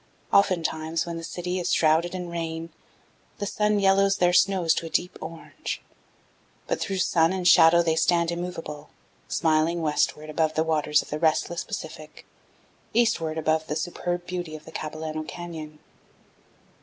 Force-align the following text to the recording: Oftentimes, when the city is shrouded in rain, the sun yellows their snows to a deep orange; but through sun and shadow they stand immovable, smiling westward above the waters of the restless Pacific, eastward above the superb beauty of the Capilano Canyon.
Oftentimes, 0.33 1.05
when 1.05 1.17
the 1.17 1.23
city 1.23 1.59
is 1.59 1.71
shrouded 1.71 2.15
in 2.15 2.27
rain, 2.27 2.71
the 3.37 3.45
sun 3.45 3.79
yellows 3.79 4.17
their 4.17 4.33
snows 4.33 4.73
to 4.73 4.87
a 4.87 4.89
deep 4.89 5.15
orange; 5.21 5.79
but 6.65 6.79
through 6.79 6.97
sun 6.97 7.31
and 7.31 7.47
shadow 7.47 7.83
they 7.83 7.95
stand 7.95 8.31
immovable, 8.31 8.89
smiling 9.27 9.79
westward 9.83 10.27
above 10.31 10.55
the 10.55 10.63
waters 10.63 11.03
of 11.03 11.11
the 11.11 11.19
restless 11.19 11.63
Pacific, 11.63 12.25
eastward 12.95 13.37
above 13.37 13.67
the 13.67 13.75
superb 13.75 14.25
beauty 14.25 14.55
of 14.55 14.65
the 14.65 14.71
Capilano 14.71 15.21
Canyon. 15.21 15.77